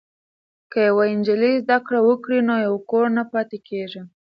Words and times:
که 0.71 0.79
یوه 0.89 1.05
نجلۍ 1.19 1.53
زده 1.65 1.77
کړه 1.85 1.99
وکړي 2.03 2.39
نو 2.49 2.55
یو 2.67 2.75
کور 2.89 3.05
نه 3.17 3.23
پاتې 3.31 3.57
کیږي. 3.67 4.01